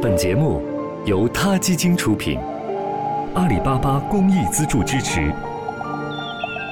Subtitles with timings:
[0.00, 0.62] 本节目
[1.06, 2.38] 由他基金出品，
[3.34, 5.34] 阿里巴巴公益资助支持。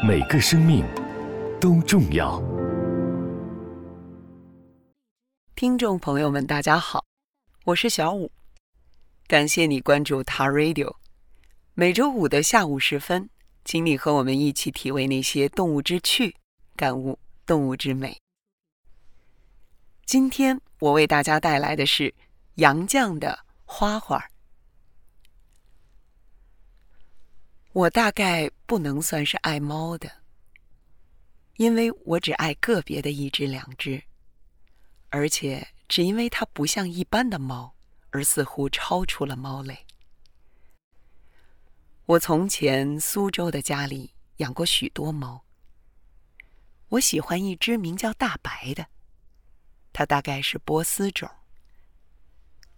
[0.07, 0.85] 每个生命
[1.61, 2.41] 都重要。
[5.57, 7.05] 听众朋友们，大家好，
[7.65, 8.31] 我是小五，
[9.27, 10.95] 感谢你关注他 Radio。
[11.75, 13.29] 每周五的下午时分，
[13.65, 16.37] 请你和我们一起体味那些动物之趣，
[16.77, 18.17] 感悟动物之美。
[20.05, 22.15] 今天我为大家带来的是
[22.57, 24.31] 杨绛的花花。
[27.73, 30.11] 我大概不能算是爱猫的，
[31.57, 34.03] 因为我只爱个别的一只两只，
[35.11, 37.75] 而且只因为它不像一般的猫，
[38.09, 39.87] 而似乎超出了猫类。
[42.07, 45.45] 我从前苏州的家里养过许多猫，
[46.89, 48.87] 我喜欢一只名叫大白的。
[49.93, 51.29] 它大概是波斯种，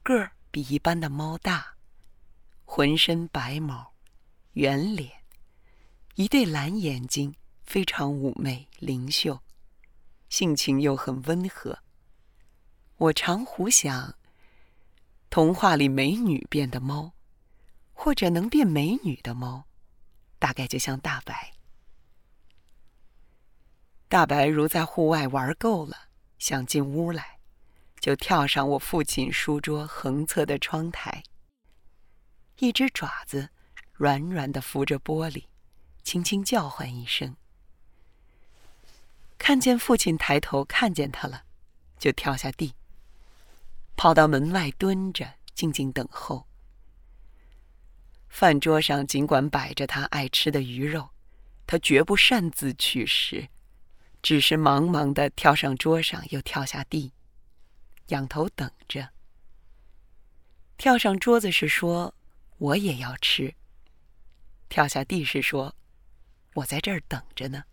[0.09, 1.77] 个儿比一般的猫大，
[2.65, 3.93] 浑身白毛，
[4.55, 5.23] 圆脸，
[6.15, 9.43] 一对蓝眼睛，非常妩媚灵秀，
[10.31, 11.81] 性情又很温和。
[12.97, 14.15] 我常胡想，
[15.29, 17.13] 童话里美女变的猫，
[17.93, 19.67] 或者能变美女的猫，
[20.39, 21.53] 大概就像大白。
[24.09, 26.09] 大白如在户外玩够了。
[26.39, 27.38] 想进屋来，
[28.09, 31.23] 就跳上我父亲书桌横侧的窗台。
[32.57, 33.51] 一只爪子
[33.93, 35.45] 软软的扶着玻璃，
[36.03, 37.37] 轻轻叫唤一声。
[39.37, 41.43] 看见父亲抬头看见他了，
[41.99, 42.73] 就跳下地，
[43.95, 46.47] 跑到门外蹲着，静静等候。
[48.31, 51.11] 饭桌上尽管摆着他爱吃的鱼肉，
[51.67, 53.51] 他绝不擅自取食。
[54.23, 57.13] 只是忙忙的跳上桌上，又跳下地，
[58.09, 59.09] 仰头等着。
[60.77, 62.15] 跳上桌子是说
[62.59, 63.55] 我也要吃，
[64.69, 65.75] 跳下地是说
[66.55, 67.65] 我在这儿等着呢。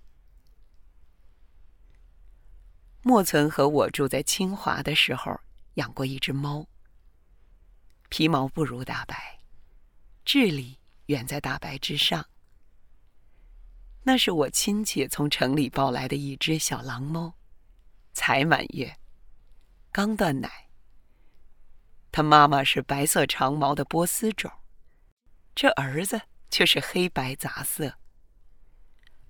[3.02, 5.40] 莫存和我住在清华的时候，
[5.76, 6.68] 养过一只猫，
[8.10, 9.40] 皮毛不如大白，
[10.24, 12.28] 智力远在大白之上。
[14.02, 17.36] 那是我亲戚从城里抱来的一只小狼猫，
[18.14, 18.98] 才满月，
[19.96, 20.68] 刚断奶。
[22.12, 24.52] 他妈妈是白色长毛的波斯种，
[25.56, 27.98] 这儿子却是黑白杂色。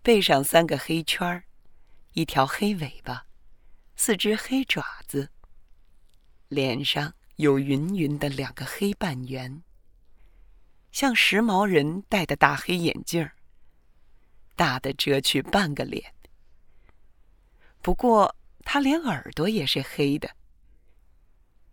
[0.01, 1.43] 背上三个黑圈儿，
[2.13, 3.27] 一条黑尾巴，
[3.95, 5.29] 四只黑爪子。
[6.47, 9.61] 脸上有匀匀的两个黑半圆，
[10.91, 13.33] 像时髦人戴的大黑眼镜儿。
[14.55, 16.11] 大的遮去半个脸，
[17.83, 20.27] 不过他连耳朵也是黑的。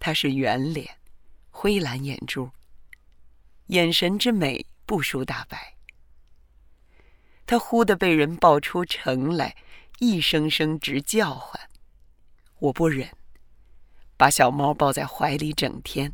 [0.04, 0.98] 他是圆脸，
[1.48, 2.50] 灰蓝眼珠，
[3.68, 5.76] 眼神之美不输大白。
[7.46, 9.54] 他忽的被人抱出城来，
[10.00, 11.70] 一声声直叫唤，
[12.58, 13.16] 我不忍，
[14.16, 16.12] 把小猫抱在怀里整天，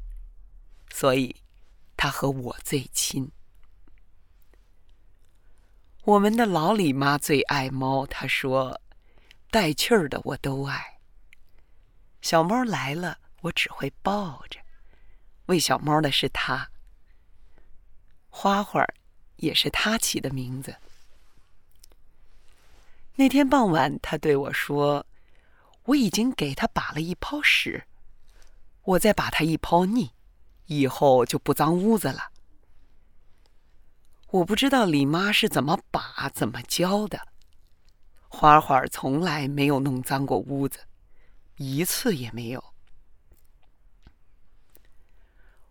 [0.90, 1.36] 所以
[1.96, 3.32] 他和我最亲。
[6.04, 8.82] 我们的老李妈最爱猫，她说
[9.50, 10.98] ：“带气儿的我都爱。
[12.20, 14.60] 小猫来了，我只会抱着。
[15.46, 16.68] 喂小猫的是它，
[18.28, 18.84] 花花
[19.36, 20.76] 也是她起的名字。
[23.16, 25.04] 那天傍晚，他对我说
[25.86, 27.84] ：“我已经给他把了一泡屎，
[28.84, 30.12] 我再把它一泡腻，
[30.66, 32.30] 以后就不脏屋子了。”
[34.30, 37.26] 我不知道李妈是怎么把、怎么教的。
[38.28, 40.80] 花花从来没有弄脏过屋子，
[41.56, 42.62] 一次也没有。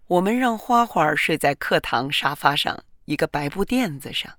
[0.07, 4.33] 我们让花花睡在课堂沙发上一个白布垫子上，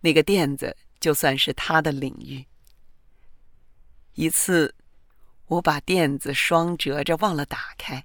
[0.00, 2.46] 那个垫子就算是他的领域。
[4.14, 4.74] 一次，
[5.46, 8.02] 我把垫子双折着忘了打开。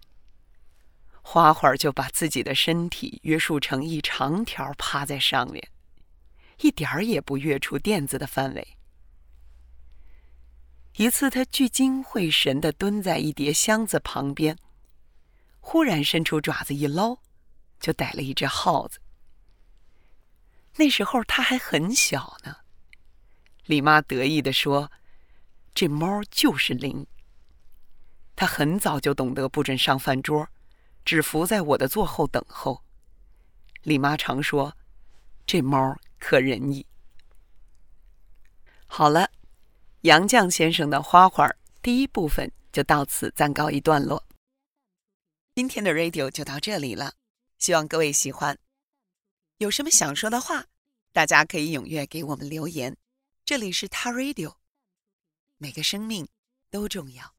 [1.21, 5.65] 花花就把自己的身体约束成一长条，趴在上面，
[6.59, 8.67] 一点儿也不越出垫子的范围。
[10.97, 14.57] 一次，他聚精会神的蹲在一叠箱子旁边，
[15.61, 17.19] 忽然伸出爪子一捞，
[17.79, 18.99] 就逮了一只耗子。
[20.75, 22.57] 那时候他还很小呢。
[23.65, 24.91] 李妈得意的说
[25.73, 27.07] ：“这猫就是灵。”
[28.35, 30.49] 他很早就懂得不准上饭桌。
[31.03, 32.83] 只伏在我的座后等候。
[33.81, 34.77] 李妈常说
[35.47, 36.85] ：“这猫可仁义。”
[38.85, 39.31] 好了，
[40.01, 41.49] 杨绛先生的花花
[41.81, 44.23] 第一部分就到此暂告一段落。
[45.53, 47.15] 今天的 Radio 就到这里了，
[47.57, 48.57] 希望各位喜欢。
[49.57, 50.67] 有什么想说的话，
[51.11, 52.95] 大家可以踊跃给我们留言。
[53.43, 54.55] 这里是他 Radio，
[55.57, 56.25] 每个生命
[56.69, 57.35] 都重要。